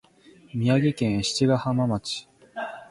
[0.55, 2.27] 宮城県七ヶ浜町